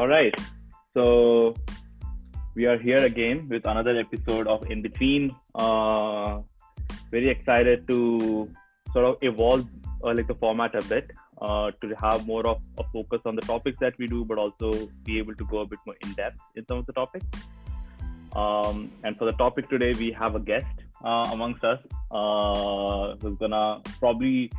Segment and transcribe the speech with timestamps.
[0.00, 0.34] All right.
[0.94, 1.54] So
[2.54, 5.36] we are here again with another episode of In Between.
[5.54, 6.40] Uh,
[7.10, 8.48] very excited to
[8.94, 9.66] sort of evolve
[10.02, 11.10] uh, like the format a bit
[11.42, 14.88] uh, to have more of a focus on the topics that we do, but also
[15.04, 17.26] be able to go a bit more in depth in some of the topics.
[18.34, 21.78] Um, and for the topic today, we have a guest uh, amongst us
[22.10, 24.50] uh, who's gonna probably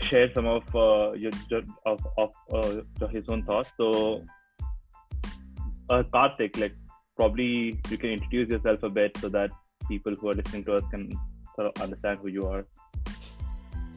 [0.00, 1.32] share some of uh, your,
[1.84, 3.72] of, of uh, his own thoughts.
[3.78, 4.22] So,
[5.90, 6.74] uh, Karthik, like
[7.16, 9.50] probably you can introduce yourself a bit so that
[9.88, 11.10] people who are listening to us can
[11.54, 12.66] sort of understand who you are.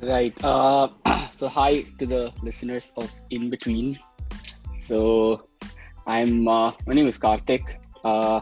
[0.01, 0.33] Right.
[0.43, 0.89] Uh,
[1.31, 3.97] so hi to the listeners of In Between.
[4.87, 5.43] So
[6.07, 7.75] I'm uh, my name is Karthik.
[8.03, 8.41] Uh,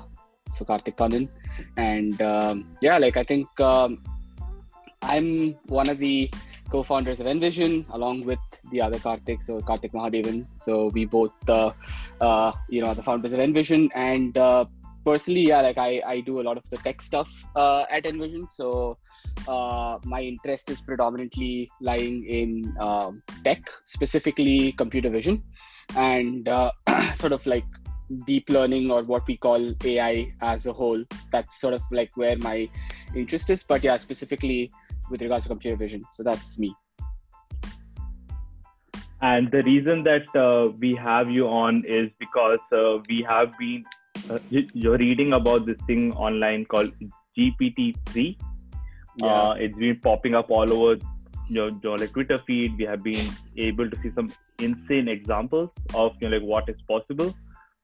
[0.51, 1.29] so Karthik Kannan,
[1.77, 4.03] and um, yeah, like I think um,
[5.01, 6.29] I'm one of the
[6.70, 8.39] co-founders of Envision, along with
[8.71, 10.46] the other Karthik, so Karthik Mahadevan.
[10.55, 11.71] So we both, uh,
[12.21, 14.65] uh, you know, the founders of Envision, and uh,
[15.05, 18.48] personally, yeah, like I, I do a lot of the tech stuff uh, at Envision.
[18.54, 18.98] So
[19.48, 25.43] uh, my interest is predominantly lying in um, tech, specifically computer vision,
[25.95, 26.71] and uh,
[27.15, 27.65] sort of like
[28.26, 31.04] deep learning or what we call AI as a whole.
[31.32, 32.70] That's sort of like where my
[33.15, 33.63] interest is.
[33.63, 34.71] But yeah, specifically
[35.10, 36.04] with regards to computer vision.
[36.13, 36.74] So that's me.
[39.22, 43.84] And the reason that uh, we have you on is because uh, we have been,
[44.30, 46.91] uh, you're reading about this thing online called
[47.38, 48.38] GPT-3.
[49.16, 49.26] Yeah.
[49.26, 51.02] Uh, it's been popping up all over
[51.50, 52.78] your, your like Twitter feed.
[52.78, 56.76] We have been able to see some insane examples of you know like what is
[56.88, 57.35] possible.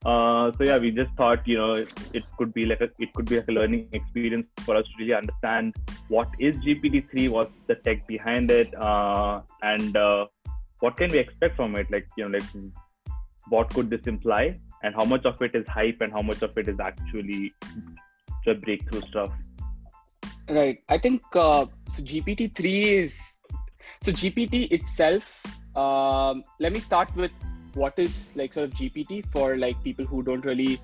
[0.06, 3.26] Uh, so yeah, we just thought you know it could be like a it could
[3.26, 5.76] be like a learning experience for us to really understand
[6.10, 10.26] what is GPT-3, what's the tech behind it, uh, and uh,
[10.80, 11.90] what can we expect from it.
[11.90, 12.44] Like you know, like
[13.48, 16.58] what could this imply, and how much of it is hype, and how much of
[16.58, 17.54] it is actually
[18.46, 19.32] the breakthrough stuff.
[20.50, 20.80] Right.
[20.90, 22.04] I think uh, so.
[22.04, 23.40] GPT-3 is
[24.02, 25.42] so GPT itself.
[25.78, 27.32] Um, let me start with
[27.76, 30.80] what is like sort of GPT for like people who don't really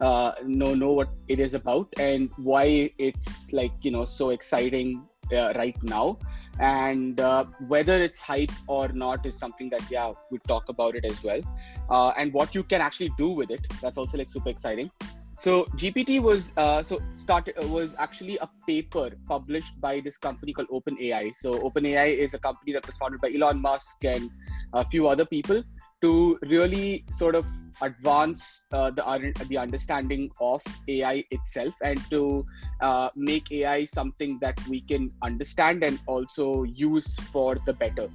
[0.00, 5.02] uh, know know what it is about and why it's like you know so exciting
[5.32, 6.18] uh, right now.
[6.60, 11.04] And uh, whether it's hype or not is something that yeah we talk about it
[11.04, 11.40] as well.
[11.88, 14.90] Uh, and what you can actually do with it that's also like super exciting.
[15.34, 20.52] So GPT was uh, so started uh, was actually a paper published by this company
[20.52, 21.34] called OpenAI.
[21.34, 24.30] So OpenAI is a company that was founded by Elon Musk and
[24.72, 25.62] a few other people
[26.02, 27.46] to really sort of
[27.80, 32.44] advance uh, the the understanding of AI itself and to
[32.80, 38.08] uh, make AI something that we can understand and also use for the better,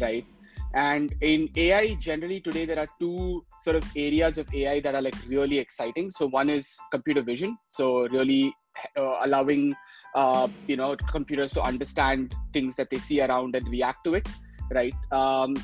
[0.00, 0.24] right?
[0.74, 5.02] And in AI, generally today there are two sort of areas of AI that are
[5.02, 6.10] like really exciting.
[6.10, 8.52] So one is computer vision, so really
[8.96, 9.74] uh, allowing
[10.14, 14.28] uh, you know computers to understand things that they see around and react to it,
[14.70, 14.94] right?
[15.12, 15.54] Um,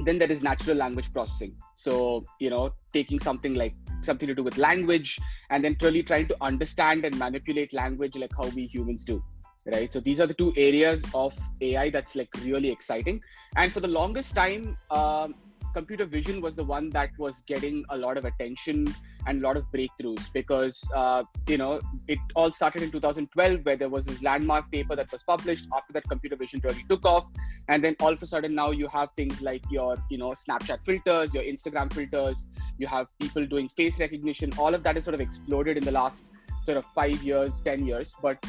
[0.00, 1.56] then there is natural language processing.
[1.74, 5.18] So you know taking something like something to do with language
[5.50, 9.22] and then really trying to understand and manipulate language like how we humans do
[9.66, 9.92] right?
[9.92, 13.20] So these are the two areas of ai that's like really exciting.
[13.56, 15.34] And for the longest time um,
[15.78, 18.78] computer vision was the one that was getting a lot of attention
[19.26, 21.22] and a lot of breakthroughs because uh,
[21.52, 21.80] you know
[22.14, 25.66] it all started in 2012 where there was this landmark paper that was published.
[25.76, 27.26] After that computer vision really took off.
[27.68, 30.84] And then all of a sudden now you have things like your you know snapchat
[30.84, 32.48] filters your instagram filters.
[32.78, 34.52] You have people doing face recognition.
[34.58, 36.30] All of that has sort of exploded in the last
[36.64, 38.14] sort of five years ten years.
[38.26, 38.44] But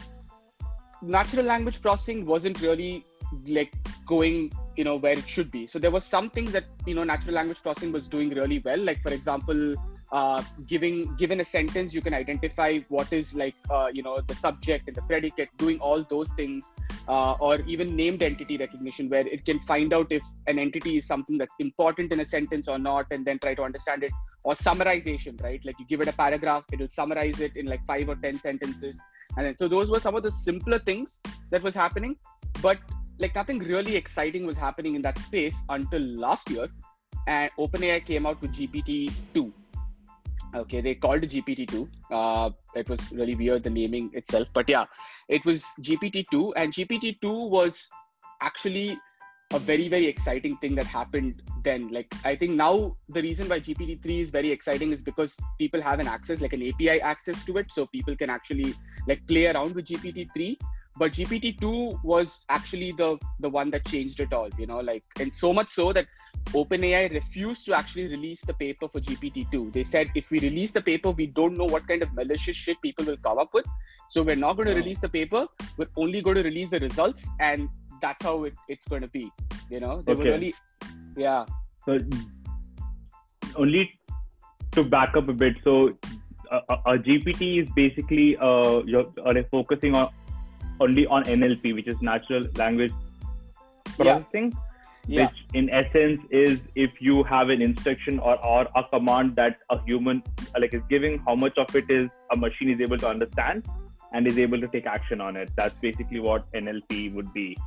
[1.02, 3.06] natural language processing wasn't really
[3.48, 3.74] like
[4.06, 5.68] going you know where it should be.
[5.68, 8.80] So there was some things that you know natural language processing was doing really well.
[8.80, 9.76] Like for example
[10.12, 14.36] uh, giving given a sentence you can identify what is like uh, you know the
[14.36, 16.74] subject and the predicate doing all those things
[17.08, 21.06] uh, or even named entity recognition where it can find out if an entity is
[21.06, 24.12] something that's important in a sentence or not and then try to understand it.
[24.44, 25.64] Or summarization right?
[25.66, 28.40] Like you give it a paragraph it will summarize it in like five or ten
[28.40, 29.00] sentences.
[29.38, 31.20] And then so those were some of the simpler things
[31.52, 32.16] that was happening.
[32.62, 32.80] But
[33.20, 36.68] like nothing really exciting was happening in that space until last year
[37.28, 39.52] and openai came out with gpt-2
[40.56, 44.86] okay they called it gpt-2 uh, it was really weird the naming itself but yeah
[45.28, 47.88] it was gpt-2 and gpt-2 was
[48.42, 48.98] actually
[49.52, 51.88] a very very exciting thing that happened then.
[51.90, 56.00] Like i think now the reason why gpt-3 is very exciting is because people have
[56.00, 58.74] an access like an api access to it so people can actually
[59.08, 60.58] like play around with gpt-3
[61.00, 64.50] but GPT-2 was actually the the one that changed it all.
[64.60, 66.08] You know, like and so much so that
[66.62, 69.74] OpenAI refused to actually release the paper for GPT-2.
[69.74, 72.82] They said if we release the paper, we don't know what kind of malicious shit
[72.82, 73.66] people will come up with.
[74.10, 74.80] So we're not going to hmm.
[74.80, 75.46] release the paper.
[75.78, 77.70] We're only going to release the results, and
[78.02, 79.32] that's how it, it's going to be.
[79.70, 80.24] You know, they Okay.
[80.24, 80.54] were really,
[81.16, 81.46] yeah,
[81.86, 82.00] So
[83.56, 83.90] only
[84.72, 85.56] to back up a bit.
[85.64, 85.90] So
[86.52, 90.10] uh, uh, a, a, a GPT is basically uh, you're are they focusing on
[90.80, 92.94] only on NLP, which is natural language
[93.98, 94.20] Yeah.
[94.20, 94.54] processing.
[95.08, 99.58] yeah, which in essence is if you have an instruction or, or a command that
[99.72, 100.22] a human
[100.60, 103.66] like is giving how much of it is a machine is able to understand
[104.14, 107.58] and is able to take action on it that's basically what nlp would be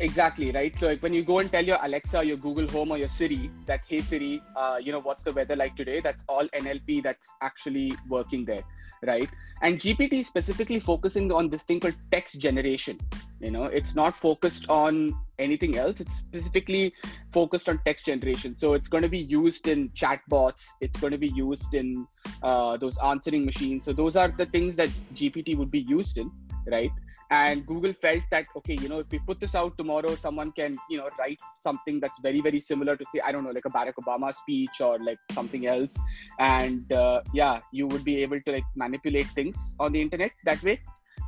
[0.00, 0.74] exactly right.
[0.78, 3.50] So like when you go and tell your Alexa, your Google Home, or your Siri
[3.66, 6.00] that hey Siri, uh, you know what's the weather like today?
[6.00, 8.62] That's all NLP that's actually working there,
[9.06, 9.28] right?
[9.62, 12.98] And GPT is specifically focusing on this thing called text generation.
[13.40, 16.00] You know, it's not focused on anything else.
[16.00, 16.92] It's specifically
[17.32, 18.56] focused on text generation.
[18.56, 20.62] So it's going to be used in chatbots.
[20.80, 22.06] It's going to be used in
[22.42, 23.84] uh, those answering machines.
[23.84, 26.30] So those are the things that GPT would be used in,
[26.66, 26.90] right?
[27.30, 30.74] And google felt that okay you know if we put this out tomorrow someone can
[30.88, 33.70] you know write something that's very very similar to say i don't know like a
[33.70, 35.98] barack obama speech or like something else.
[36.38, 40.62] And uh, yeah you would be able to like manipulate things on the internet that
[40.62, 40.80] way.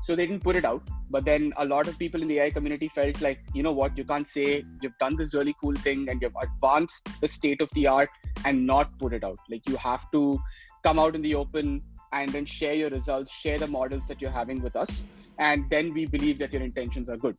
[0.03, 0.83] So they didn't put it out.
[1.11, 3.99] But then a lot of people in the ai community felt like you know what
[3.99, 7.71] you can't say you've done this really cool thing and you've advanced the state of
[7.73, 8.11] the art
[8.45, 9.39] and not put it out.
[9.51, 10.41] Like you have to
[10.85, 14.31] come out in the open and then share your results share the models that you're
[14.31, 15.03] having with us
[15.39, 17.37] and then we believe that your intentions are good.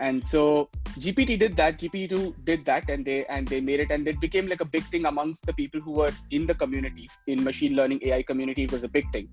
[0.00, 0.68] And so
[0.98, 4.48] gpt did that gpt2 did that and they and they made it and it became
[4.48, 8.00] like a big thing amongst the people who were in the community in machine learning
[8.04, 9.28] ai community it was a big thing.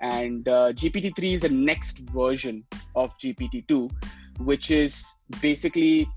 [0.00, 2.64] And uh, gpt3 is the next version
[2.94, 3.90] of gpt2
[4.38, 5.04] which is
[5.40, 6.08] basically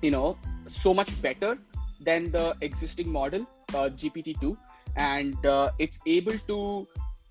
[0.00, 1.58] you know so much better
[2.00, 4.56] than the existing model uh, gpt2
[4.96, 6.86] and uh, it's able to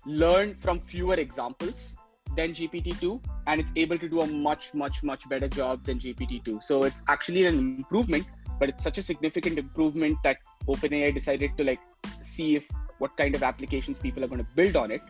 [0.06, 1.96] learn from fewer examples
[2.36, 6.62] than GPT-2 and it's able to do a much, much, much better job than GPT-2.
[6.62, 8.26] So it's actually an improvement,
[8.58, 11.80] but it's such a significant improvement that OpenAI decided to like
[12.22, 12.66] see if
[12.98, 15.00] what kind of applications people are going to build on it,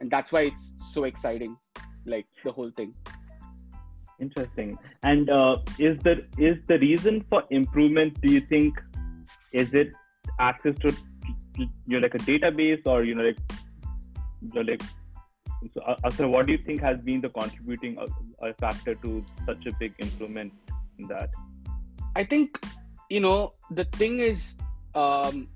[0.00, 1.56] and that's why it's so exciting,
[2.06, 2.94] like the whole thing.
[4.20, 8.80] interesting and uh, is the is the reason for improvement do you think
[9.52, 9.92] is it
[10.38, 10.94] access to
[11.58, 13.38] you know like a database or you know like
[14.42, 14.82] you know, like
[15.74, 18.06] so, uh, so what do you think has been the contributing uh,
[18.42, 20.52] uh, factor to such a big improvement
[20.98, 21.30] in that
[22.16, 22.58] I think
[23.08, 24.54] you know the thing is,
[24.94, 25.48] um,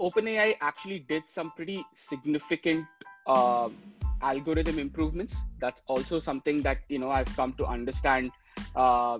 [0.00, 2.86] OpenAI actually did some pretty significant
[3.26, 3.68] uh,
[4.22, 5.36] algorithm improvements.
[5.58, 8.30] That's also something that you know I've come to understand.
[8.74, 9.18] Uh,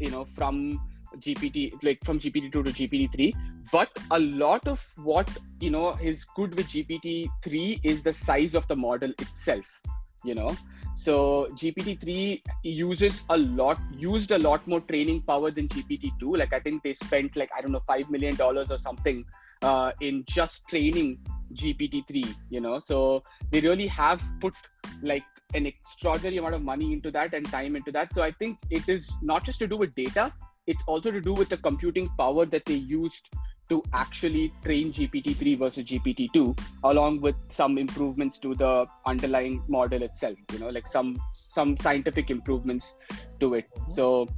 [0.00, 0.80] you know from
[1.16, 3.34] GPT like from GPT two to GPT three.
[3.70, 5.28] But a lot of what
[5.60, 9.82] you know is good with GPT three is the size of the model itself.
[10.24, 10.56] You know,
[10.98, 16.36] so GPT-3 uses a lot, used a lot more training power than GPT-2.
[16.36, 19.24] Like I think they spent like I don't know five million dollars or something
[19.62, 21.20] uh, in just training
[21.54, 22.34] GPT-3.
[22.50, 23.22] You know, so
[23.52, 24.54] they really have put
[25.00, 25.22] like
[25.54, 28.12] an extraordinary amount of money into that and time into that.
[28.12, 30.32] So I think it is not just to do with data;
[30.68, 33.30] it's also to do with the computing power that they used
[33.70, 40.38] to actually train GPT-3 versus GPT-2, along with some improvements to the underlying model itself.
[40.52, 42.96] You know, like some some scientific improvements
[43.40, 43.66] to it.
[43.74, 43.92] Mm-hmm.
[43.92, 44.28] So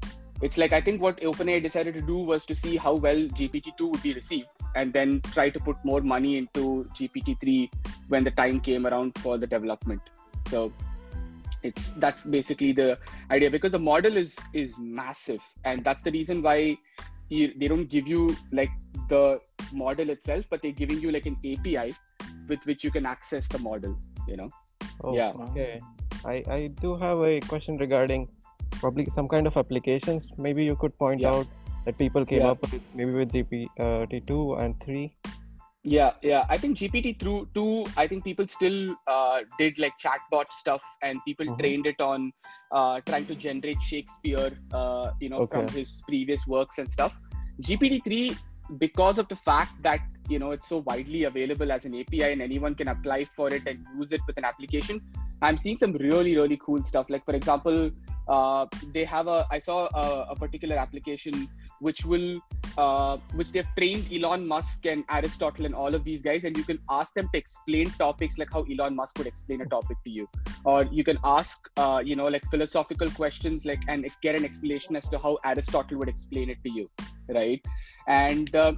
[0.42, 3.90] it's like I think what OpenAI decided to do was to see how well GPT-2
[3.90, 7.70] would be received, and then try to put more money into GPT-3
[8.08, 10.00] when the time came around for the development.
[10.48, 10.72] So
[11.62, 12.98] it's that's basically the
[13.30, 16.76] idea because the model is is massive, and that's the reason why
[17.28, 18.70] you, they don't give you like
[19.08, 19.40] the
[19.72, 21.94] model itself, but they're giving you like an API
[22.48, 23.96] with which you can access the model.
[24.26, 24.50] You know.
[25.02, 25.32] Oh, Yeah.
[25.48, 25.80] Okay.
[26.24, 28.28] I, I do have a question regarding
[28.72, 30.28] probably some kind of applications.
[30.36, 31.34] Maybe you could point Yeah.
[31.34, 31.46] out
[31.84, 32.50] that people came Yeah.
[32.50, 35.14] up with maybe with GP uh, T2 and 3.
[35.82, 36.44] Yeah, yeah.
[36.50, 37.86] I think GPT through two.
[37.96, 41.58] I think people still uh, did like chatbot stuff, and people Mhm.
[41.58, 42.32] trained it on
[42.70, 47.16] uh, trying to generate Shakespeare, uh, you know, from his previous works and stuff.
[47.62, 48.36] GPT three,
[48.78, 52.42] because of the fact that you know it's so widely available as an API and
[52.42, 55.00] anyone can apply for it and use it with an application.
[55.40, 57.08] I'm seeing some really really cool stuff.
[57.08, 57.90] Like for example,
[58.28, 59.46] uh, they have a.
[59.50, 61.48] I saw a, a particular application
[61.80, 62.38] which will
[62.76, 66.64] uh, which they've trained Elon Musk and Aristotle and all of these guys, and you
[66.64, 70.10] can ask them to explain topics like how Elon Musk would explain a topic to
[70.10, 70.28] you,
[70.64, 74.96] or you can ask, uh, you know, like philosophical questions, like and get an explanation
[74.96, 76.88] as to how Aristotle would explain it to you,
[77.28, 77.64] right?
[78.06, 78.72] And uh,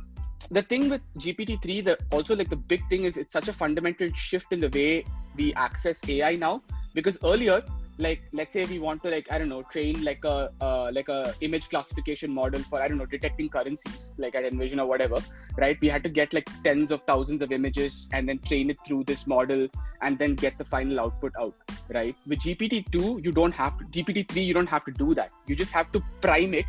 [0.51, 4.11] the thing with GPT-3, the also like the big thing is it's such a fundamental
[4.15, 5.05] shift in the way
[5.37, 6.63] we access AI now,
[6.95, 7.63] because earlier
[7.99, 11.09] like let's say we want to like i don't know train like a uh, like
[11.09, 15.21] a image classification model for i don't know detecting currencies like at envision or whatever
[15.59, 15.79] right?
[15.81, 19.05] We had to get like tens of thousands of images and then train it through
[19.05, 19.69] this model
[20.01, 21.55] and then get the final output out
[21.91, 22.17] right?
[22.27, 25.31] With gpt-2 you don't have to gpt-3 you don't have to do that.
[25.47, 26.67] You just have to prime it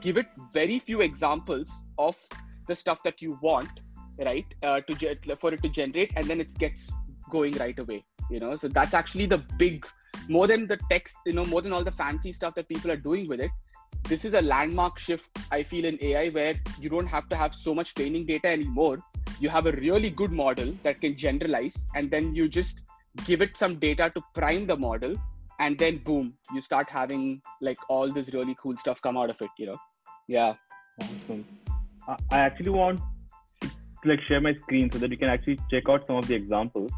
[0.00, 2.16] give it very few examples of
[2.66, 3.68] the stuff that you want
[4.18, 6.92] right uh, to ge- for it to generate and then it gets
[7.30, 8.56] going right away you know?
[8.56, 9.86] So that's actually the big
[10.28, 12.96] more than the text, you know, more than all the fancy stuff that people are
[12.96, 13.50] doing with it,
[14.08, 17.54] this is a landmark shift, I feel, in AI where you don't have to have
[17.54, 18.98] so much training data anymore.
[19.40, 22.82] You have a really good model that can generalize, and then you just
[23.26, 25.14] give it some data to prime the model,
[25.60, 29.40] and then boom, you start having like all this really cool stuff come out of
[29.40, 29.78] it, you know?
[30.28, 30.54] Yeah.
[31.00, 31.44] Awesome.
[32.30, 33.00] I actually want
[33.60, 33.68] to
[34.04, 36.90] like share my screen so that you can actually check out some of the examples.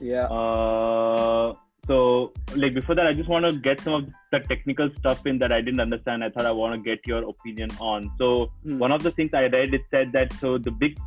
[0.00, 0.24] Yeah.
[0.24, 1.54] Uh,
[1.86, 5.38] so, like before that, I just want to get some of the technical stuff in
[5.38, 6.24] that I didn't understand.
[6.24, 8.10] I thought I want to get your opinion on.
[8.18, 8.78] So, mm.
[8.78, 10.98] one of the things I read it said that so the big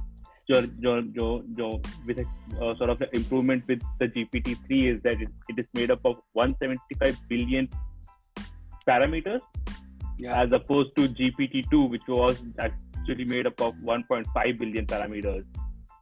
[0.49, 2.25] jo, jo, jo, jo, with a
[2.63, 6.15] uh, sort of improvement with the GPT-3 is that it, it is made up of
[6.33, 7.69] 175 billion
[8.87, 9.41] parameters,
[10.17, 10.41] yeah.
[10.41, 15.45] as opposed to GPT-2, which was actually made up of 1.5 billion parameters.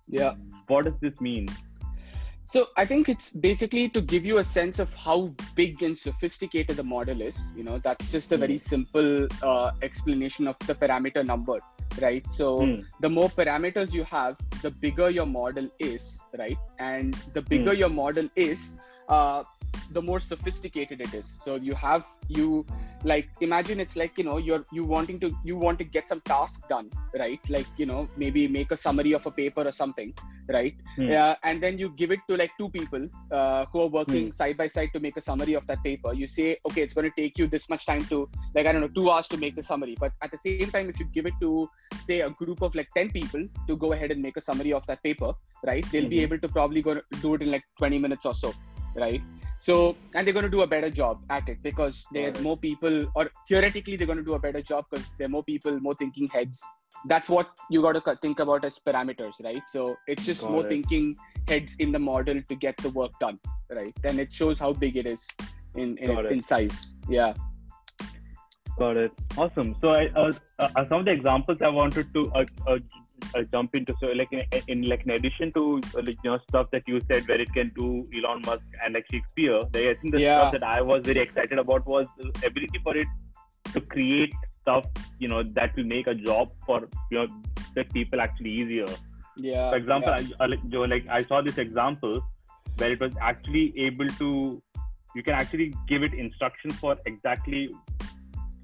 [0.08, 0.36] Yeah.
[0.68, 1.48] What does this mean?
[2.50, 6.78] So I think it's basically to give you a sense of how big and sophisticated
[6.78, 7.38] the model is.
[7.58, 8.70] You know, that's just a very hmm.
[8.74, 11.60] simple uh, explanation of the parameter number,
[12.02, 12.26] right?
[12.32, 12.86] So mm.
[13.02, 16.58] the more parameters you have, the bigger your model is, right?
[16.80, 17.80] And the bigger mm.
[17.80, 18.78] your model is,
[19.10, 19.44] uh,
[19.92, 22.66] the more sophisticated it is so you have you
[23.04, 26.22] like imagine it's like you know you're you wanting to you want to get some
[26.22, 30.14] task done right like you know maybe make a summary of a paper or something
[30.50, 31.12] right hmm.
[31.12, 34.32] uh, and then you give it to like two people uh, who are working hmm.
[34.32, 37.10] side by side to make a summary of that paper you say okay it's going
[37.10, 39.56] to take you this much time to like i don't know two hours to make
[39.56, 41.70] the summary but at the same time if you give it to
[42.06, 44.86] say a group of like 10 people to go ahead and make a summary of
[44.88, 45.34] that paper
[45.66, 46.10] right they'll mm-hmm.
[46.10, 48.54] be able to probably go do it in like 20 minutes or so
[48.96, 49.22] right
[49.60, 52.58] so, and they're going to do a better job at it because there are more
[52.58, 55.80] people, or theoretically, they're going to do a better job because there are more people,
[55.80, 56.62] more thinking heads.
[57.06, 59.62] That's what you got to think about as parameters, right?
[59.68, 60.70] So, it's just got more it.
[60.70, 61.16] thinking
[61.48, 63.96] heads in the model to get the work done, right?
[64.02, 65.26] Then it shows how big it is
[65.76, 66.96] in in, in size.
[67.10, 67.34] Yeah.
[68.78, 69.12] Got it.
[69.36, 69.76] Awesome.
[69.82, 72.78] So, I, uh, uh, some of the examples I wanted to uh,
[73.34, 76.32] uh uh, jump into so like in, in, like in addition to uh, like you
[76.32, 79.96] know stuff that you said where it can do Elon Musk and like Shakespeare, I
[80.02, 80.40] think the yeah.
[80.40, 83.08] stuff that I was very excited about was the ability for it
[83.74, 84.86] to create stuff
[85.20, 87.28] you know that will make a job for you know
[87.76, 88.86] that people actually easier.
[89.38, 89.70] Yeah.
[89.70, 90.36] For example, yeah.
[90.40, 92.22] I, like, like I saw this example
[92.78, 94.62] where it was actually able to
[95.16, 97.70] you can actually give it instructions for exactly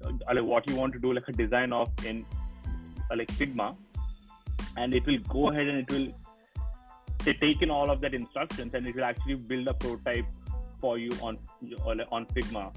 [0.04, 2.24] uh, like what you want to do like a design of in
[3.10, 3.76] uh, like Figma
[4.76, 6.12] and it will go ahead and it will
[7.32, 10.26] take in all of that instructions and it will actually build a prototype
[10.80, 11.38] for you on
[12.10, 12.72] on Figma.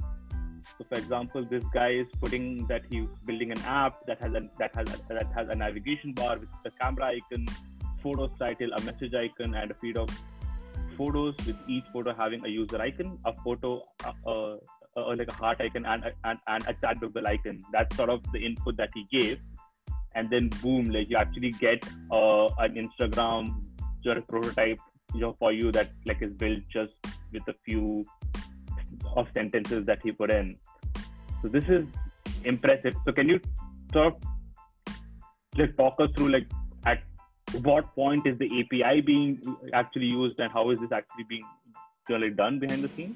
[0.78, 4.42] So, for example, this guy is putting that he's building an app that has a
[4.60, 7.48] that has a, that has a navigation bar with a camera icon,
[8.02, 10.10] photos title, a message icon, and a feed of
[10.98, 13.84] photos with each photo having a user icon, a photo,
[14.26, 14.56] uh,
[15.16, 17.60] like a heart icon, and, and, and a chat bubble icon.
[17.72, 19.40] That's sort of the input that he gave
[20.18, 23.64] and then boom, like you actually get uh, an Instagram
[24.02, 24.80] your prototype
[25.14, 26.96] you know, for you that like is built just
[27.32, 28.04] with a few
[29.16, 30.58] of sentences that he put in.
[31.42, 31.86] So this is
[32.44, 32.94] impressive.
[33.06, 33.40] So can you
[33.94, 34.16] sort
[35.56, 36.48] just talk us through like
[36.86, 37.04] at
[37.62, 39.42] what point is the API being
[39.74, 41.46] actually used and how is this actually being
[42.10, 43.16] really done behind the scenes?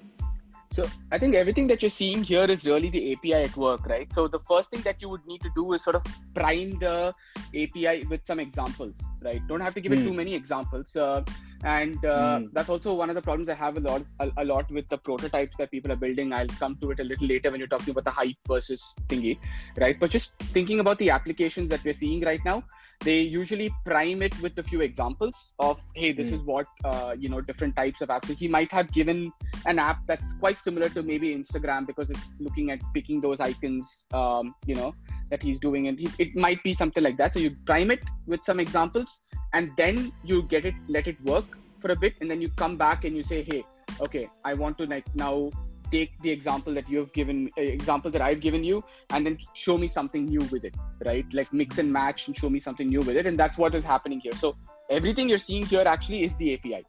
[0.71, 4.11] So I think everything that you're seeing here is really the API at work, right?
[4.13, 7.13] So the first thing that you would need to do is sort of prime the
[7.53, 9.41] API with some examples, right?
[9.49, 9.99] Don't have to give mm.
[9.99, 10.17] it too hmm.
[10.17, 11.23] many examples, uh,
[11.65, 12.49] and uh, mm.
[12.53, 14.97] that's also one of the problems I have a lot, a, a, lot with the
[14.97, 16.31] prototypes that people are building.
[16.31, 19.37] I'll come to it a little later when you're talking about the hype versus thingy,
[19.77, 19.99] right?
[19.99, 22.63] But just thinking about the applications that we're seeing right now,
[23.03, 26.33] they usually prime it with a few examples of hey this mm.
[26.33, 28.27] is what uh, you know different types of apps.
[28.27, 29.31] So he might have given
[29.65, 34.05] an app that's quite similar to maybe instagram because it's looking at picking those icons
[34.13, 34.93] um, you know
[35.29, 35.87] that he's doing.
[35.87, 37.33] And he, it might be something like that.
[37.33, 39.21] So you prime it with some examples
[39.53, 41.45] and then you get it let it work
[41.79, 42.15] for a bit.
[42.21, 43.63] And then you come back and you say hey
[43.99, 45.51] okay i want to like now
[45.91, 49.37] take the example that you have given uh, example that i've given you and then
[49.53, 51.25] show me something new with it right?
[51.33, 53.83] Like mix and match and show me something new with it and that's what is
[53.83, 54.33] happening here.
[54.33, 54.55] So
[54.89, 56.85] everything you're seeing here actually is the api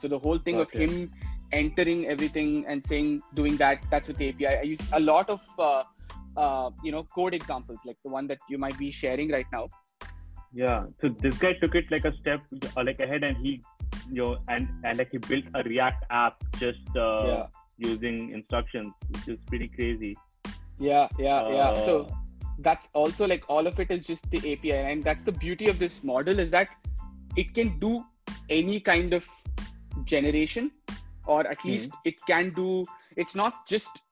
[0.00, 0.84] so the whole thing okay.
[0.84, 1.12] of him
[1.52, 5.42] entering everything and saying doing that that's with the api i use a lot of
[5.58, 5.82] uh,
[6.36, 9.68] uh, you know code examples like the one that you might be sharing right now.
[10.52, 10.84] Yeah.
[11.00, 12.42] So this guy took it like a step
[12.76, 13.62] uh, like ahead and he
[14.10, 17.46] you know and and like he built a react app just uh, yeah.
[17.78, 20.16] Using instructions which is pretty crazy.
[20.78, 21.74] Yeah yeah yeah.
[21.84, 22.14] So uh,
[22.60, 25.78] that's also like all of it is just the api and that's the beauty of
[25.78, 26.68] this model is that
[27.36, 28.04] it can do
[28.48, 29.26] any kind of
[30.04, 30.70] generation
[31.26, 31.68] or at mm-hmm.
[31.68, 32.84] least it can do
[33.16, 34.02] it's not just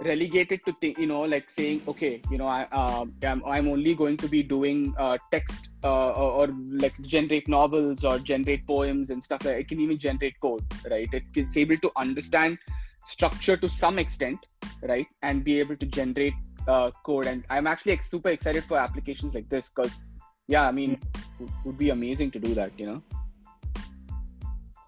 [0.00, 3.94] relegated to th- you know like saying okay you know I uh, I'm, I'm only
[3.94, 9.10] going to be doing uh, text uh, or, or, like generate novels or generate poems
[9.10, 11.08] and stuff like it can even generate code right?
[11.12, 12.58] It, it's able to understand
[13.06, 14.38] structure to some extent
[14.82, 16.34] right and be able to generate
[16.68, 20.04] uh, code and I'm actually like, super excited for applications like this because
[20.48, 21.46] yeah I mean mm-hmm.
[21.64, 23.02] would be amazing to do that you know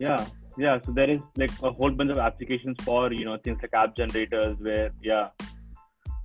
[0.01, 0.27] yeah
[0.59, 3.75] yeah so there is like a whole bunch of applications for you know things like
[3.75, 5.29] app generators where yeah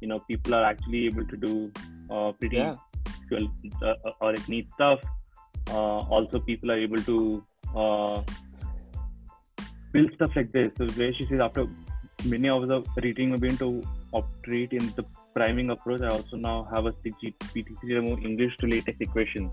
[0.02, 1.72] you know people are actually able to do
[2.10, 2.76] uh, pretty yeah.
[3.30, 3.52] cool
[3.84, 5.00] uh, or neat stuff
[5.70, 7.44] uh, also people are able to
[7.76, 8.22] uh,
[9.94, 11.68] build stuff like this so where she says after
[12.25, 16.63] many of the reading have been to operate in the priming approach i also now
[16.63, 19.51] have a 6 gpt to remove english to latex equations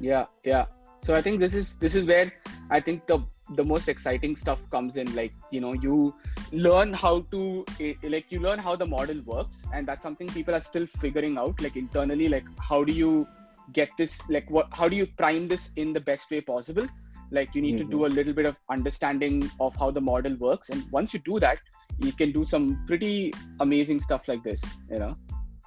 [0.00, 0.66] yeah yeah
[1.00, 2.32] so i think this is this is where
[2.70, 3.18] i think the
[3.50, 6.14] the most exciting stuff comes in like you know you
[6.52, 10.54] learn how to eh, like you learn how the model works and that's something people
[10.54, 13.26] are still figuring out like internally like how do you
[13.72, 16.86] get this like what how do you prime this in the best way possible
[17.30, 17.90] like you need mm-hmm.
[17.90, 18.12] to do mm-hmm.
[18.12, 21.60] a little bit of understanding of how the model works and once you do that
[21.98, 25.14] you can do some pretty amazing stuff like this you know?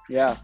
[0.08, 0.36] Yeah.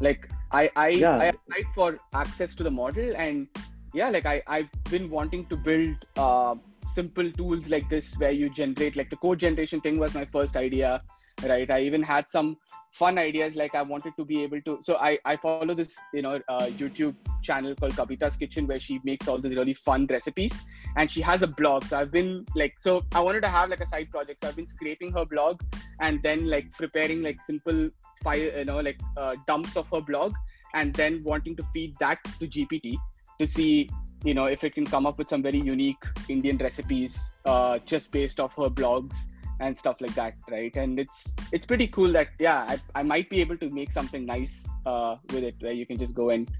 [0.00, 1.16] Like i i yeah.
[1.16, 3.48] i applied for access to the model and
[3.92, 6.54] yeah like i i've been wanting to build uh,
[6.94, 10.56] simple tools like this where you generate like the code generation thing was my first
[10.56, 11.02] idea
[11.42, 11.70] right?
[11.70, 12.56] I even had some
[12.98, 16.22] fun ideas like i wanted to be able to so i i follow this you
[16.22, 20.64] know uh, youtube channel called kabita's kitchen where she makes all these really fun recipes
[20.96, 21.84] and she has a blog.
[21.84, 24.40] So i've been like so i wanted to have like a side project.
[24.40, 25.60] So i've been scraping her blog
[26.00, 27.90] and then like preparing like simple
[28.22, 30.32] file you know like uh, dumps of her blog
[30.74, 32.96] and then wanting to feed that to gpt
[33.40, 33.90] to see
[34.24, 38.10] you know if it can come up with some very unique indian recipes uh, just
[38.12, 39.28] based off her blogs
[39.60, 43.28] and stuff like that right and it's it's pretty cool that yeah i, I might
[43.30, 46.50] be able to make something nice uh, with it where you can just go and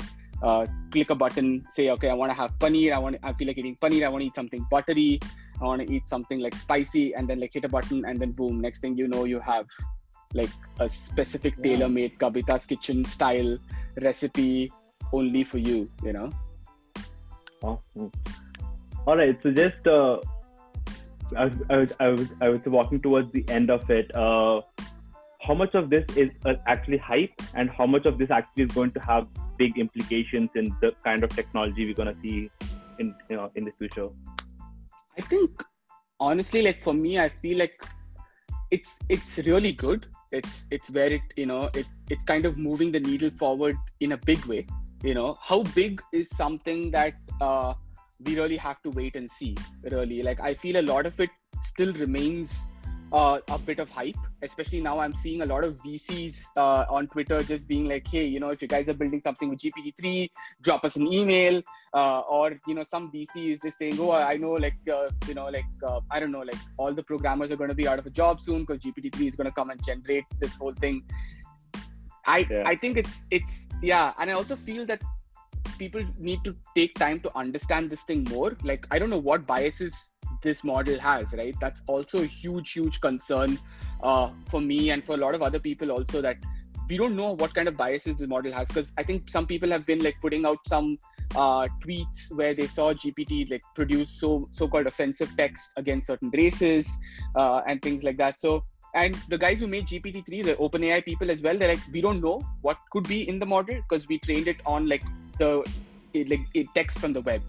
[0.42, 3.48] uh, click a button say okay i want to have paneer i want i feel
[3.48, 5.20] like eating paneer i want to eat something buttery
[5.60, 8.32] i want to eat something like spicy and then like hit a button and then
[8.32, 9.66] boom next thing you know you have
[10.34, 11.76] like a specific yeah.
[11.76, 13.56] tailor-made kabita's kitchen style
[14.02, 14.72] recipe
[15.12, 16.30] only for you you know
[17.64, 18.12] Awesome.
[19.06, 19.42] All right.
[19.42, 20.18] So just uh,
[21.36, 24.14] I, was, I, was, I was I was walking towards the end of it.
[24.14, 24.60] Uh,
[25.40, 28.72] how much of this is uh, actually hype, and how much of this actually is
[28.72, 29.26] going to have
[29.58, 32.50] big implications in the kind of technology we're going to see
[32.98, 34.08] in you know in the future?
[35.18, 35.62] I think
[36.20, 37.84] honestly, like for me, I feel like
[38.70, 40.06] it's it's really good.
[40.32, 44.12] It's it's where it you know it it's kind of moving the needle forward in
[44.12, 44.66] a big way
[45.04, 47.74] you know how big is something that uh,
[48.20, 50.22] we really have to wait and see really.
[50.22, 51.30] Like i feel a lot of it
[51.62, 52.66] still remains
[53.12, 57.06] uh, a bit of hype especially now i'm seeing a lot of vcs uh, on
[57.06, 60.28] twitter just being like hey you know if you guys are building something with gpt-3
[60.62, 61.62] drop us an email
[61.94, 65.34] uh, or you know some vc is just saying oh i know like uh, you
[65.34, 67.98] know like uh, i don't know like all the programmers are going to be out
[67.98, 71.02] of a job soon because gpt-3 is going to come and generate this whole thing.
[72.26, 72.62] I yeah.
[72.66, 74.12] i think it's it's yeah.
[74.18, 75.02] And i also feel that
[75.78, 78.56] people need to take time to understand this thing more.
[78.62, 81.54] Like i don't know what biases this model has right?
[81.60, 83.58] That's also a huge huge concern
[84.02, 86.36] uh, for me and for a lot of other people also that
[86.88, 88.68] we don't know what kind of biases the model has.
[88.68, 90.98] Because i think some people have been like putting out some
[91.34, 97.00] uh, tweets where they saw gpt like produce so so-called offensive text against certain races
[97.34, 98.40] uh, and things like that.
[98.40, 102.00] So and the guys who made GPT-3, the OpenAI people as well, they're like, we
[102.00, 105.02] don't know what could be in the model because we trained it on like
[105.38, 105.64] the
[106.12, 107.42] it, like it text from the web,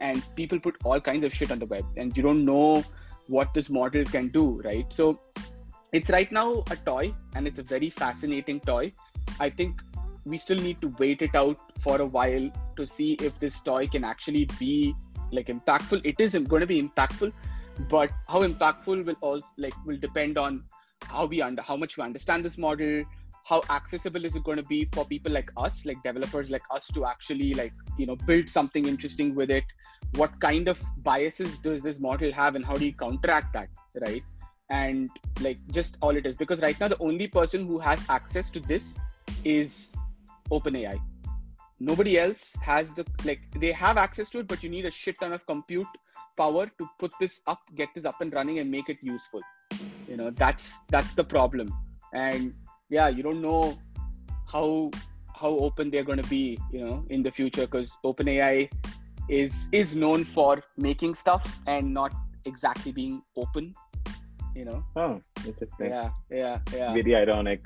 [0.00, 2.84] and people put all kinds of shit on the web, and you don't know
[3.28, 4.92] what this model can do, right?
[4.92, 5.20] So
[5.92, 8.92] it's right now a toy, and it's a very fascinating toy.
[9.40, 9.82] I think
[10.24, 13.86] we still need to wait it out for a while to see if this toy
[13.86, 14.94] can actually be
[15.30, 16.00] like impactful.
[16.04, 17.32] It is going to be impactful,
[17.88, 20.64] but how impactful will all like will depend on
[21.08, 23.02] how we under how much we understand this model
[23.44, 26.86] how accessible is it going to be for people like us like developers like us
[26.88, 29.64] to actually like you know build something interesting with it?
[30.16, 33.68] What kind of biases does this model have and how do you counteract that
[34.06, 34.22] right?
[34.70, 38.50] And like just all it is because right now the only person who has access
[38.50, 38.96] to this
[39.44, 39.92] is
[40.50, 41.00] openai.
[41.80, 45.18] Nobody else has the like they have access to it but you need a shit
[45.18, 45.86] ton of compute
[46.36, 49.40] power to put this up get this up and running and make it useful.
[50.08, 51.74] You know that's that's the problem.
[52.14, 52.54] And
[52.96, 53.76] yeah you don't know
[54.54, 54.66] how
[55.42, 58.70] how open they're going to be you know in the future because openai
[59.28, 62.12] is is known for making stuff and not
[62.44, 63.74] exactly being open
[64.54, 64.84] you know?
[64.96, 65.88] Oh interesting.
[65.88, 66.92] Yeah yeah yeah.
[66.92, 67.64] Very ironic.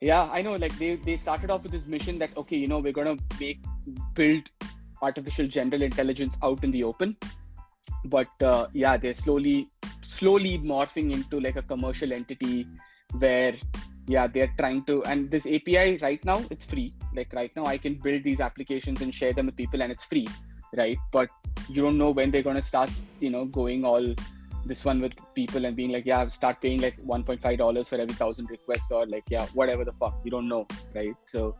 [0.00, 2.78] Yeah i know like they they started off with this mission that okay you know
[2.78, 3.60] we're going to make
[4.14, 4.50] build
[5.02, 7.16] artificial general intelligence out in the open.
[8.06, 9.68] But uh, yeah they're slowly
[10.02, 12.66] slowly morphing into like a commercial entity
[13.18, 13.54] where
[14.06, 16.92] yeah they're trying to and this api right now it's free.
[17.14, 20.04] Like right now i can build these applications and share them with people and it's
[20.04, 20.28] free
[20.76, 20.98] right?
[21.12, 21.28] But
[21.68, 22.90] you don't know when they're going to start
[23.20, 24.14] you know going all
[24.66, 28.14] this one with people and being like yeah start paying like 1.5 dollars for every
[28.14, 30.20] thousand requests or like yeah whatever the fuck.
[30.24, 31.14] You don't know right?
[31.26, 31.56] So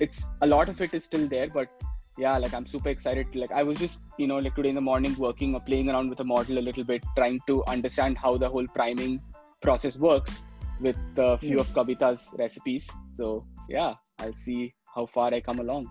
[0.00, 1.68] it's a lot of it is still there but
[2.16, 3.34] yeah like i'm super excited.
[3.34, 6.08] Like i was just you know like today in the morning working or playing around
[6.08, 9.20] with the model a little bit trying to understand how the whole priming
[9.60, 10.40] process works
[10.80, 11.60] with a few mm.
[11.60, 15.88] of kabita's recipes so yeah i'll see how far i come along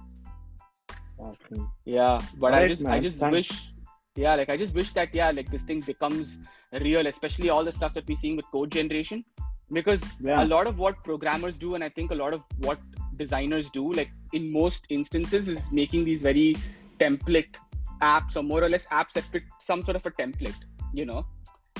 [1.86, 2.94] yeah but i just man.
[2.94, 3.34] i just Thanks.
[3.34, 3.72] wish
[4.16, 6.40] yeah like i just wish that yeah like this thing becomes
[6.82, 9.24] real especially all the stuff that we're seeing with code generation
[9.72, 10.44] because yeah.
[10.44, 12.80] a lot of what programmers do and i think a lot of what
[13.18, 16.56] designers do like in most instances is making these very
[17.00, 17.58] template
[18.02, 20.62] apps or more or less apps that fit some sort of a template
[20.94, 21.26] you know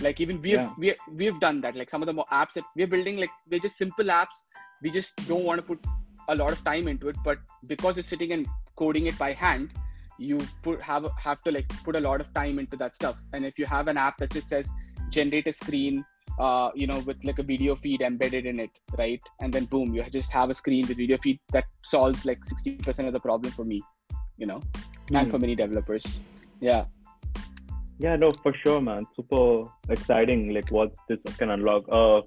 [0.02, 0.72] like even we've yeah.
[0.78, 3.60] we, we've done that like some of the more apps that we're building like they're
[3.60, 4.44] just simple apps
[4.82, 5.80] we just don't want to put
[6.30, 9.72] a lot of time into it but because you're sitting and coding it by hand
[10.20, 13.46] you put have have to like put a lot of time into that stuff and
[13.46, 14.70] if you have an app that just says
[15.10, 16.04] generate a screen
[16.40, 19.22] uh, you know, with like a video feed embedded in it, right?
[19.42, 23.08] And then boom, you just have a screen with video feed that solves like 60%
[23.08, 23.82] of the problem for me,
[24.38, 25.18] you know, mm.
[25.18, 25.32] and hmm.
[25.32, 26.06] for many developers.
[26.60, 26.86] Yeah.
[28.00, 29.06] Yeah, no, for sure, man.
[29.16, 31.86] Super exciting, like what this can unlock.
[31.92, 32.22] Uh,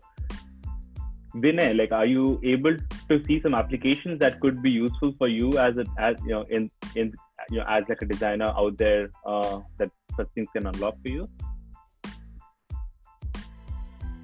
[1.37, 2.77] Vinay, like, are you able
[3.09, 6.43] to see some applications that could be useful for you as a, as you know,
[6.51, 7.15] in in
[7.51, 11.09] you know, as like a designer out there, uh, that such things can unlock for
[11.09, 11.29] you?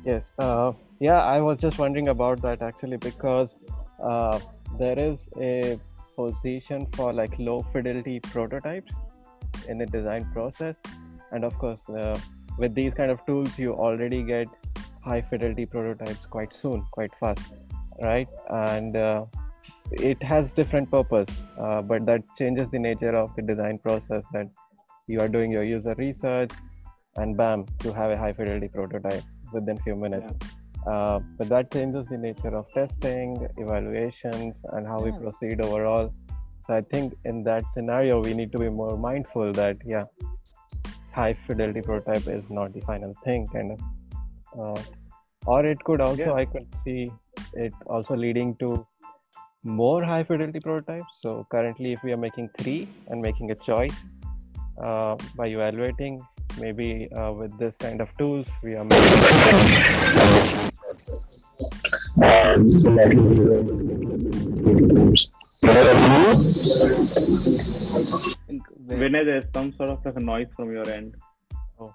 [0.04, 0.32] Yes.
[0.38, 3.56] Uh, yeah, I was just wondering about that actually because
[4.02, 4.38] uh,
[4.78, 5.78] there is a
[6.16, 8.92] position for like low fidelity prototypes
[9.68, 10.74] in the design process,
[11.32, 12.18] and of course, uh,
[12.58, 14.48] with these kind of tools, you already get
[15.02, 17.54] high fidelity prototypes quite soon, quite fast,
[18.02, 18.28] right?
[18.50, 19.24] And uh,
[19.92, 24.24] it has different purpose, uh, but that changes the nature of the design process.
[24.32, 24.48] That
[25.06, 26.50] you are doing your user research,
[27.16, 30.32] and bam, you have a high fidelity prototype within few minutes.
[30.40, 30.92] Yeah.
[30.92, 35.10] Uh, but that changes the nature of testing, evaluations, and how yeah.
[35.10, 36.12] we proceed overall.
[36.66, 40.04] So I think in that scenario, we need to be more mindful that yeah,
[41.16, 43.80] high fidelity prototype is not the final thing, kind of.
[44.58, 44.82] Uh,
[45.46, 46.42] or it could also yeah.
[46.42, 47.10] I could see
[47.54, 48.86] it also leading to
[49.62, 51.12] more high fidelity prototypes.
[51.20, 54.06] So currently, if we are making three and making a choice
[54.82, 56.20] uh, by evaluating
[56.60, 59.06] maybe uh, with this kind of tools we are making
[68.86, 71.14] Vinay, there's some sort of like a noise from your end.
[71.80, 71.94] Oh.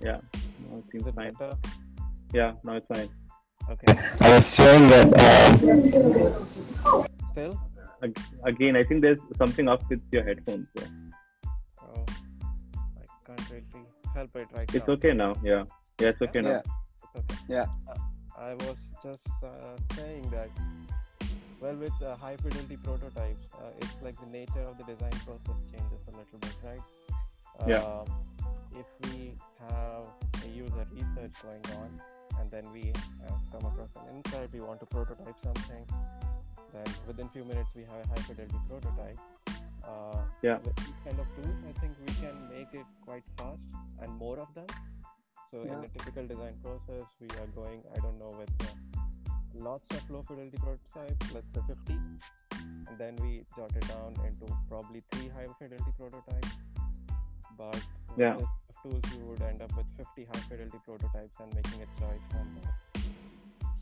[0.00, 0.20] Yeah.
[0.70, 1.32] No, it seems fine.
[1.32, 1.56] Better?
[2.32, 3.08] Yeah, no, it's fine.
[3.68, 3.98] Okay.
[4.20, 5.12] I was saying that.
[5.14, 7.04] Uh...
[7.32, 7.60] Still?
[8.44, 10.68] Again, I think there's something up with your headphones.
[10.74, 10.86] Yeah
[11.82, 12.04] Oh,
[12.98, 14.76] I can't really help it right now.
[14.76, 14.94] it's now.
[14.94, 15.64] okay now yeah
[16.00, 16.42] yeah it's okay yeah.
[16.42, 16.62] now
[17.02, 17.98] it's okay yeah uh,
[18.38, 20.50] i was just uh, saying that
[21.64, 25.60] well with uh, high fidelity prototypes uh, it's like the nature of the design process
[25.72, 26.84] changes a little bit right
[27.66, 28.06] yeah um,
[28.82, 29.32] if we
[29.64, 30.04] have
[30.44, 31.90] a user research going on
[32.40, 32.92] and then we
[33.50, 35.84] come across an insight we want to prototype something
[36.74, 39.18] then within few minutes we have a high fidelity prototype
[39.86, 40.56] uh, yeah.
[40.64, 43.60] With these kind of tools, I think we can make it quite fast
[44.00, 44.66] and more of them.
[45.50, 45.76] So yeah.
[45.76, 48.48] in a typical design process, we are going, I don't know, with
[49.56, 51.92] lots of low fidelity prototypes, let's say 50,
[52.88, 56.48] and then we jot it down into probably three high fidelity prototypes.
[57.58, 58.36] But with Yeah.
[58.82, 62.54] tools, you would end up with 50 high fidelity prototypes and making a choice from
[62.60, 63.00] that.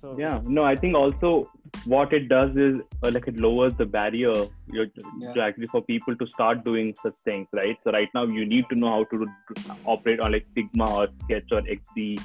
[0.03, 1.49] So yeah no i think also
[1.85, 4.33] what it does is uh, like it lowers the barrier
[4.77, 4.87] you
[5.21, 5.33] Yeah.
[5.35, 8.65] to actually for people to start doing such things right so right now you need
[8.71, 12.21] to know how to, do- operate on like Figma or sketch or xd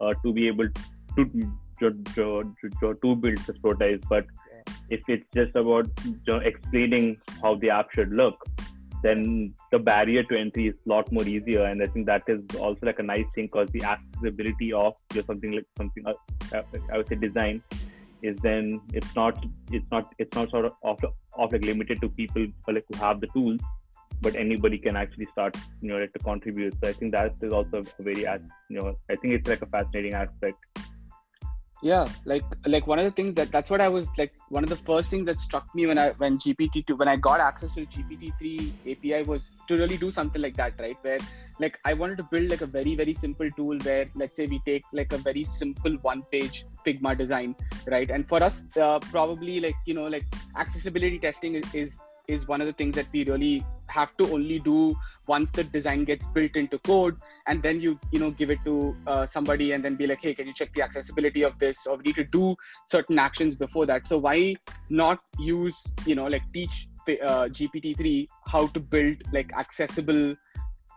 [0.00, 0.70] uh, to be able
[1.18, 1.26] to
[1.80, 4.26] to, to, to, to build such prototypes but
[4.90, 8.44] if it's just about you know, explaining how the app should look
[9.02, 12.40] then the barrier to entry is a lot more easier and i think that is
[12.58, 16.12] also like a nice thing because the accessibility of just something like something uh,
[16.54, 16.62] uh,
[16.92, 17.62] I would say design
[18.22, 20.98] is then it's not it's not it's not sort of of,
[21.34, 23.60] of like limited to people who, like who have the tools,
[24.20, 26.74] but anybody can actually start you know like, to contribute.
[26.82, 29.66] So I think that is also a very you know I think it's like a
[29.66, 30.58] fascinating aspect.
[31.82, 34.68] Yeah like like one of the things that that's what i was like one of
[34.68, 37.86] the first things that struck me when i when gpt2 when i got access to
[37.86, 40.96] gpt3 api was to really do something like that right?
[41.02, 41.18] Where
[41.58, 44.60] like i wanted to build like a very very simple tool where let's say we
[44.66, 48.10] take like a very simple one page figma design right?
[48.10, 52.60] And for us uh, probably like you know like accessibility testing is, is is one
[52.60, 54.94] of the things that we really have to only do
[55.30, 57.16] once the design gets built into code
[57.46, 58.74] and then you you know give it to
[59.06, 61.86] uh, somebody and then be like hey can you check the accessibility of this?
[61.86, 62.54] Or we need to do
[62.86, 64.06] certain actions before that.
[64.06, 64.38] So why
[64.88, 70.36] not use you know like teach uh, gpt-3 how to build like accessible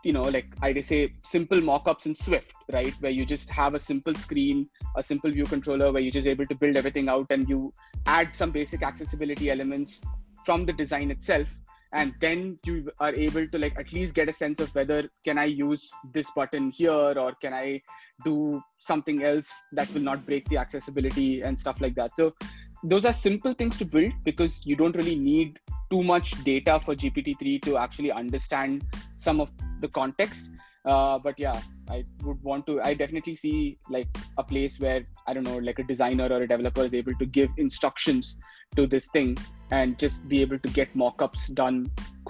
[0.04, 2.94] you know like i say simple mockups in swift right?
[3.00, 6.46] Where you just have a simple screen a simple view controller where you're just able
[6.46, 7.72] to build everything out and you
[8.06, 10.02] add some basic accessibility elements
[10.44, 11.48] from the design itself
[11.94, 15.38] and then you are able to like at least get a sense of whether can
[15.38, 17.80] i use this button here or can i
[18.22, 22.14] do something else that will not break the accessibility and stuff like that.
[22.16, 22.34] So
[22.82, 25.58] those are simple things to build because you don't really need
[25.90, 28.84] too much data for gpt-3 to actually understand
[29.16, 30.50] some of the context.
[30.84, 35.32] Uh, but yeah i would want to i definitely see like a place where i
[35.32, 38.36] don't know like a designer or a developer is able to give instructions
[38.76, 39.34] to this thing
[39.76, 41.78] and just be able to get mockups done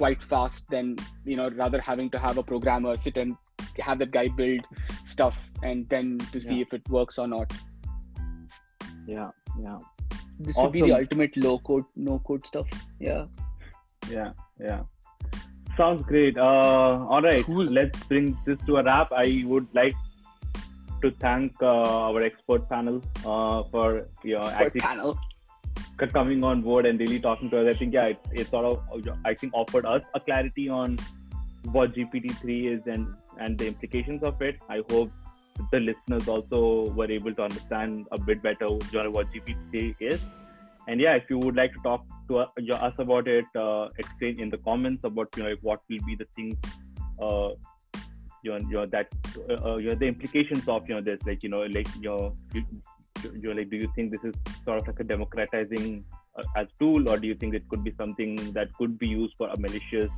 [0.00, 0.96] quite fast than
[1.32, 3.36] you know rather having to have a programmer sit and
[3.88, 4.66] have that guy build
[5.14, 6.66] stuff and then to see Yeah.
[6.68, 7.52] if it works or not
[9.06, 9.30] Yeah,
[9.62, 9.78] yeah,
[10.40, 12.68] this would be the ultimate low code no code stuff
[13.08, 13.24] yeah
[14.10, 14.82] yeah, yeah.
[15.76, 16.36] Sounds great.
[16.38, 17.64] Uh, all right, Cool.
[17.76, 19.12] let's bring this to a wrap.
[19.20, 19.96] I would like
[21.02, 25.18] to thank uh, our expert panel uh, for your Expert actually panel
[25.96, 27.74] coming on board and really talking to us.
[27.74, 28.82] I think yeah, it, it sort of
[29.24, 30.98] I think offered us a clarity on
[31.72, 34.60] what GPT-3 is and and the implications of it.
[34.68, 35.10] I hope
[35.70, 40.22] the listeners also were able to understand a bit better what GPT-3 is.
[40.86, 44.38] And yeah, if you would like to talk to us, us about it, uh, explain
[44.38, 46.56] in the comments about you know like what will be the things,
[47.22, 47.50] uh,
[48.42, 49.08] you know, you know that
[49.48, 52.34] uh, you know the implications of you know this, like you know, like you know,
[53.40, 54.34] you, like do you think this is
[54.64, 56.04] sort of like a democratizing
[56.38, 59.34] uh, as tool, or do you think it could be something that could be used
[59.36, 60.10] for a malicious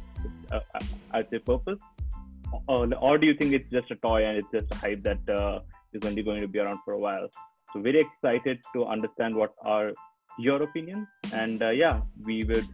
[0.52, 0.80] uh, uh,
[1.14, 1.78] as a purpose,
[2.68, 5.28] or, or do you think it's just a toy and it's just a hype that
[5.28, 5.60] uh,
[5.92, 7.28] is only going to be around for a while?
[7.72, 9.92] So very excited to understand what are
[10.38, 12.66] your opinions, and uh, yeah, we would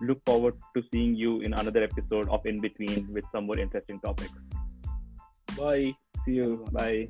[0.00, 4.00] look forward to seeing you in another episode of In Between with some more interesting
[4.00, 4.32] topics.
[5.56, 5.92] bye
[6.24, 6.64] See you.
[6.72, 7.08] Bye.